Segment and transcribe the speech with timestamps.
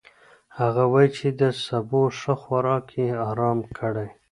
[0.59, 4.07] هغه وايي چې د سبو ښه خوراک يې ارام کړی.